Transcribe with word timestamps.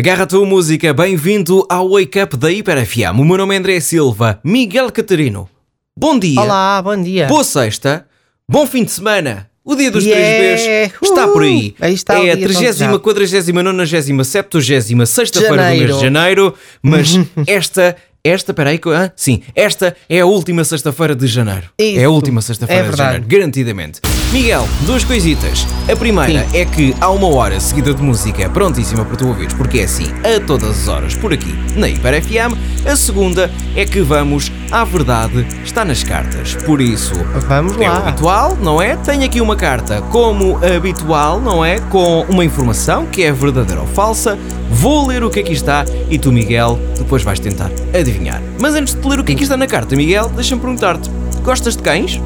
Agarra 0.00 0.22
a 0.22 0.26
tua 0.26 0.46
música, 0.46 0.94
bem-vindo 0.94 1.66
ao 1.68 1.90
Wake 1.90 2.18
Up 2.22 2.34
da 2.34 2.50
Hiper 2.50 2.86
FM. 2.86 3.18
O 3.18 3.22
meu 3.22 3.36
nome 3.36 3.54
é 3.54 3.58
André 3.58 3.78
Silva, 3.80 4.40
Miguel 4.42 4.90
Catarino. 4.90 5.46
Bom 5.94 6.18
dia, 6.18 6.40
Olá, 6.40 6.80
bom 6.80 6.96
dia. 7.02 7.26
boa 7.26 7.44
sexta, 7.44 8.06
bom 8.48 8.66
fim 8.66 8.82
de 8.82 8.92
semana. 8.92 9.50
O 9.62 9.76
dia 9.76 9.90
dos 9.90 10.02
três 10.02 10.88
Bs 10.88 10.94
está 11.02 11.28
por 11.28 11.42
aí. 11.42 11.74
Aí 11.78 11.92
está 11.92 12.14
é 12.14 12.30
a 12.30 12.34
dia 12.34 12.48
30, 12.48 12.74
tão 12.74 12.98
40, 12.98 13.52
90, 13.52 14.24
70, 14.24 15.04
sexta-feira 15.04 15.56
do 15.70 15.78
mês 15.78 15.94
de 15.94 16.00
Janeiro. 16.00 16.54
Mas 16.82 17.08
esta, 17.46 17.94
esta, 18.24 18.54
peraí, 18.54 18.80
ah, 18.96 19.12
sim, 19.14 19.42
esta 19.54 19.94
é 20.08 20.20
a 20.20 20.24
última 20.24 20.64
sexta-feira 20.64 21.14
de 21.14 21.26
janeiro. 21.26 21.68
É 21.78 21.84
a 21.84 21.86
Isso. 21.88 22.10
última 22.10 22.40
sexta-feira 22.40 22.86
É 22.86 22.90
de 22.90 22.96
janeiro, 22.96 23.24
garantidamente. 23.28 24.00
Miguel, 24.32 24.68
duas 24.86 25.02
coisitas. 25.02 25.66
A 25.90 25.96
primeira 25.96 26.46
Sim. 26.46 26.56
é 26.56 26.64
que 26.64 26.94
há 27.00 27.10
uma 27.10 27.26
hora 27.34 27.58
seguida 27.58 27.92
de 27.92 28.00
música 28.00 28.48
prontíssima 28.48 29.04
para 29.04 29.16
tu 29.16 29.26
ouvires, 29.26 29.52
porque 29.54 29.80
é 29.80 29.84
assim 29.84 30.06
a 30.22 30.38
todas 30.46 30.70
as 30.82 30.86
horas 30.88 31.14
por 31.16 31.32
aqui 31.32 31.52
na 31.74 31.88
Hiper 31.88 32.22
FM. 32.22 32.54
A 32.86 32.94
segunda 32.94 33.50
é 33.74 33.84
que 33.84 34.00
vamos 34.00 34.52
à 34.70 34.84
verdade, 34.84 35.44
está 35.64 35.84
nas 35.84 36.04
cartas. 36.04 36.54
Por 36.64 36.80
isso, 36.80 37.12
Vamos 37.48 37.72
é 37.74 37.90
o 37.90 37.92
lá. 37.92 37.98
habitual, 37.98 38.56
não 38.62 38.80
é? 38.80 38.94
Tenho 38.94 39.24
aqui 39.24 39.40
uma 39.40 39.56
carta 39.56 40.00
como 40.02 40.60
habitual, 40.64 41.40
não 41.40 41.64
é? 41.64 41.80
Com 41.80 42.24
uma 42.28 42.44
informação 42.44 43.06
que 43.06 43.24
é 43.24 43.32
verdadeira 43.32 43.80
ou 43.80 43.86
falsa. 43.88 44.38
Vou 44.70 45.08
ler 45.08 45.24
o 45.24 45.30
que 45.30 45.40
aqui 45.40 45.52
está 45.54 45.84
e 46.08 46.16
tu, 46.20 46.30
Miguel, 46.30 46.78
depois 46.96 47.24
vais 47.24 47.40
tentar 47.40 47.70
adivinhar. 47.92 48.40
Mas 48.60 48.76
antes 48.76 48.94
de 48.94 49.08
ler 49.08 49.18
o 49.18 49.24
que 49.24 49.32
aqui 49.32 49.42
está 49.42 49.56
na 49.56 49.66
carta, 49.66 49.96
Miguel, 49.96 50.28
deixa-me 50.36 50.60
perguntar-te: 50.60 51.10
gostas 51.42 51.74
de 51.76 51.82
cães? 51.82 52.20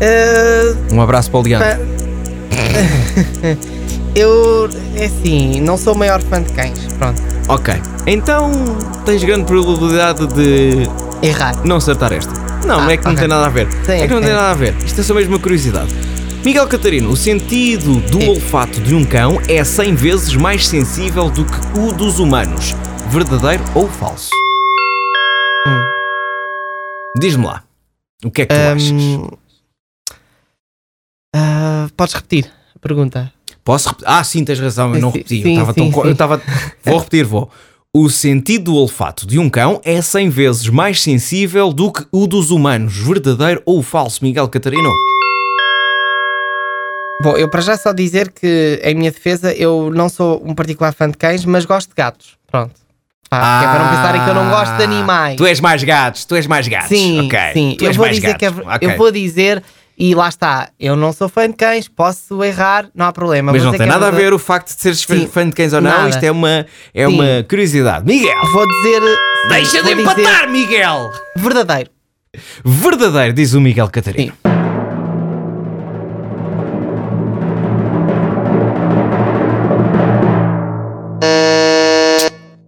Eh, 0.00 0.74
Um 0.92 1.00
abraço 1.00 1.30
para 1.30 1.40
o 1.40 1.42
Leandro. 1.42 1.68
eu, 4.14 4.68
é 4.96 5.04
assim, 5.06 5.60
não 5.60 5.76
sou 5.76 5.94
o 5.94 5.98
maior 5.98 6.20
fã 6.22 6.42
de 6.42 6.52
cães. 6.52 6.78
Pronto, 6.98 7.20
Ok, 7.48 7.74
então 8.06 8.50
tens 9.04 9.22
grande 9.24 9.44
probabilidade 9.44 10.26
de 10.28 10.88
errar. 11.22 11.54
não 11.64 11.76
acertar 11.76 12.12
esta. 12.12 12.32
Não, 12.64 12.80
Ah, 12.80 12.92
é 12.92 12.96
que 12.96 13.04
não 13.04 13.12
ok. 13.12 13.20
tem 13.20 13.28
nada 13.28 13.46
a 13.46 13.48
ver. 13.48 13.68
Sim, 13.84 13.92
é 13.92 14.06
que 14.06 14.14
não 14.14 14.20
tem 14.20 14.32
nada 14.32 14.50
a 14.50 14.54
ver. 14.54 14.74
Isto 14.84 15.00
é 15.00 15.04
só 15.04 15.14
mesmo 15.14 15.34
uma 15.34 15.40
curiosidade. 15.40 15.92
Miguel 16.44 16.66
Catarino, 16.68 17.10
o 17.10 17.16
sentido 17.16 18.00
do 18.10 18.20
Sim. 18.20 18.28
olfato 18.30 18.80
de 18.80 18.94
um 18.94 19.04
cão 19.04 19.40
é 19.48 19.62
100 19.64 19.94
vezes 19.94 20.34
mais 20.36 20.66
sensível 20.66 21.28
do 21.30 21.44
que 21.44 21.78
o 21.78 21.92
dos 21.92 22.18
humanos. 22.18 22.74
Verdadeiro 23.08 23.62
ou 23.74 23.88
falso? 23.88 24.30
Hum. 25.66 25.80
Diz-me 27.18 27.44
lá. 27.46 27.62
O 28.24 28.30
que 28.30 28.42
é 28.42 28.46
que 28.46 28.54
tu 28.54 28.60
achas? 28.60 29.39
Ah, 31.34 31.88
podes 31.96 32.14
repetir 32.14 32.50
a 32.74 32.78
pergunta? 32.78 33.32
Posso 33.64 33.88
repetir? 33.90 34.08
Ah, 34.08 34.24
sim, 34.24 34.44
tens 34.44 34.58
razão, 34.58 34.94
eu 34.94 35.00
não 35.00 35.10
repeti. 35.10 35.42
sim, 35.42 35.48
eu 35.48 35.50
estava 35.52 35.74
tão. 35.74 35.92
sim. 35.92 35.98
Eu 36.04 36.12
estava. 36.12 36.42
Vou 36.84 36.98
repetir, 36.98 37.24
vou. 37.24 37.50
O 37.92 38.08
sentido 38.08 38.64
do 38.66 38.76
olfato 38.76 39.26
de 39.26 39.38
um 39.38 39.50
cão 39.50 39.80
é 39.84 40.00
100 40.00 40.28
vezes 40.30 40.68
mais 40.68 41.02
sensível 41.02 41.72
do 41.72 41.92
que 41.92 42.06
o 42.12 42.26
dos 42.26 42.50
humanos. 42.50 42.96
Verdadeiro 42.96 43.60
ou 43.66 43.82
falso, 43.82 44.22
Miguel 44.24 44.48
Catarino? 44.48 44.90
Bom, 47.22 47.36
eu 47.36 47.50
para 47.50 47.60
já 47.60 47.76
só 47.76 47.92
dizer 47.92 48.30
que, 48.30 48.80
em 48.82 48.94
minha 48.94 49.10
defesa, 49.10 49.52
eu 49.52 49.90
não 49.94 50.08
sou 50.08 50.40
um 50.46 50.54
particular 50.54 50.92
fã 50.94 51.10
de 51.10 51.18
cães, 51.18 51.44
mas 51.44 51.64
gosto 51.66 51.88
de 51.90 51.94
gatos. 51.94 52.36
Pronto. 52.50 52.72
Ah, 53.30 53.58
que 53.60 53.66
é 53.66 53.68
para 53.70 53.84
não 53.84 53.90
pensarem 53.90 54.24
que 54.24 54.30
eu 54.30 54.34
não 54.34 54.50
gosto 54.50 54.76
de 54.76 54.82
animais. 54.82 55.36
Tu 55.36 55.46
és 55.46 55.60
mais 55.60 55.84
gatos, 55.84 56.24
tu 56.24 56.34
és 56.34 56.46
mais 56.46 56.66
gatos. 56.66 56.88
Sim, 56.88 57.26
ok. 57.26 57.38
sim. 57.52 57.76
Tu 57.78 57.84
Eu 57.84 57.92
vou 57.92 58.08
dizer 58.08 58.36
que 58.36 58.44
é, 58.44 58.50
gatos. 58.50 58.64
ver- 58.66 58.74
ok. 58.74 58.88
eu 58.88 58.96
vou 58.96 59.10
dizer 59.12 59.62
e 60.00 60.14
lá 60.14 60.30
está. 60.30 60.70
Eu 60.80 60.96
não 60.96 61.12
sou 61.12 61.28
fã 61.28 61.46
de 61.46 61.54
cães, 61.54 61.86
posso 61.86 62.42
errar, 62.42 62.88
não 62.94 63.04
há 63.04 63.12
problema. 63.12 63.52
Mas 63.52 63.60
Vou 63.60 63.66
não 63.66 63.72
dizer 63.72 63.84
tem 63.84 63.92
é 63.92 63.98
nada 63.98 64.08
a 64.08 64.10
ver 64.10 64.32
o 64.32 64.38
facto 64.38 64.74
de 64.74 64.80
seres 64.80 65.02
fã- 65.02 65.14
Sim, 65.14 65.26
fã 65.28 65.46
de 65.46 65.54
cães 65.54 65.74
ou 65.74 65.80
não. 65.82 65.90
nada. 65.90 66.08
Isto 66.08 66.24
é 66.24 66.30
uma, 66.30 66.66
é 66.94 67.06
Sim. 67.06 67.14
uma 67.14 67.46
curiosidade. 67.46 68.06
Miguel, 68.06 68.34
Vou 68.54 68.66
dizer. 68.66 69.02
deixa 69.50 69.82
de 69.82 69.94
vou 69.94 70.14
dizer 70.14 70.22
empatar, 70.22 70.50
Miguel! 70.50 71.10
Verdadeiro. 71.36 71.90
Verdadeiro, 72.64 73.34
diz 73.34 73.52
o 73.52 73.60
Miguel 73.60 73.90
Catarino. 73.90 74.32
Sim. 74.32 74.50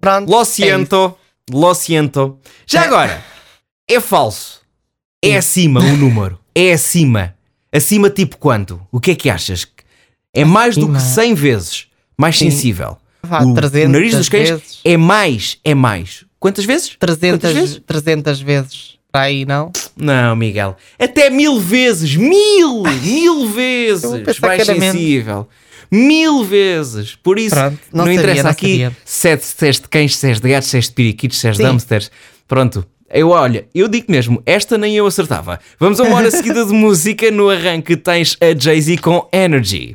Pronto. 0.00 0.30
Lo 0.30 0.40
é 0.40 0.44
siento, 0.44 1.18
lo 1.50 1.74
siento. 1.74 2.38
Já 2.66 2.82
agora, 2.84 3.22
é 3.88 4.00
falso. 4.00 4.60
É 5.22 5.36
acima 5.36 5.80
o 5.80 5.96
número. 5.96 6.39
É 6.54 6.72
acima. 6.72 7.34
Acima 7.72 8.10
tipo 8.10 8.36
quanto? 8.36 8.80
O 8.90 8.98
que 9.00 9.12
é 9.12 9.14
que 9.14 9.30
achas? 9.30 9.66
É 10.34 10.44
mais 10.44 10.76
do 10.76 10.88
que 10.88 10.96
Acima. 10.96 11.22
100 11.22 11.34
vezes 11.34 11.86
mais 12.16 12.36
Sim. 12.38 12.50
sensível. 12.50 12.96
Vá, 13.22 13.42
o, 13.42 13.54
300 13.54 13.88
o 13.88 13.92
nariz 13.92 14.14
dos 14.14 14.28
cães 14.28 14.50
vezes. 14.50 14.80
é 14.84 14.96
mais, 14.96 15.58
é 15.64 15.74
mais. 15.74 16.24
Quantas 16.38 16.64
vezes? 16.64 16.90
Quantas 16.96 17.18
300, 17.18 17.52
vezes? 17.52 17.82
300 17.86 18.40
vezes. 18.40 18.98
Para 19.12 19.22
aí, 19.22 19.44
não? 19.44 19.72
Não, 19.96 20.36
Miguel. 20.36 20.76
Até 20.98 21.30
mil 21.30 21.58
vezes. 21.58 22.14
Mil! 22.14 22.82
Mil 23.02 23.48
vezes 23.48 24.38
mais 24.40 24.64
sensível. 24.64 25.48
Mil 25.90 26.44
vezes. 26.44 27.16
Por 27.16 27.38
isso, 27.38 27.56
Pronto, 27.56 27.78
não, 27.92 27.98
não 27.98 28.04
sabia, 28.04 28.20
interessa 28.20 28.42
não 28.44 28.50
aqui 28.50 28.72
sabia. 28.72 28.96
se 29.04 29.28
és 29.28 29.42
se 29.44 29.66
és 29.66 29.80
de 29.80 29.88
cães, 29.88 30.16
se 30.16 30.26
és 30.28 30.40
de 30.40 30.48
gatos, 30.48 30.68
se 30.70 30.76
és 30.76 30.84
de 30.86 30.92
periquitos, 30.92 31.38
se 31.40 31.48
és 31.48 31.56
de 31.56 31.64
hamsters. 31.64 32.10
Pronto. 32.46 32.86
Eu, 33.12 33.30
olha, 33.30 33.66
eu 33.74 33.88
digo 33.88 34.06
mesmo, 34.08 34.40
esta 34.46 34.78
nem 34.78 34.94
eu 34.96 35.04
acertava. 35.04 35.58
Vamos 35.80 35.98
a 35.98 36.04
uma 36.04 36.16
hora 36.16 36.30
seguida 36.30 36.64
de 36.64 36.72
música. 36.74 37.28
No 37.30 37.50
arranque 37.50 37.96
tens 37.96 38.36
a 38.40 38.56
Jay-Z 38.56 38.98
com 38.98 39.28
Energy. 39.32 39.88